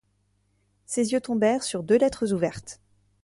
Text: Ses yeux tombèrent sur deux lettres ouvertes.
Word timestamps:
Ses 0.87 1.11
yeux 1.13 1.21
tombèrent 1.21 1.61
sur 1.61 1.83
deux 1.83 1.95
lettres 1.99 2.33
ouvertes. 2.33 2.79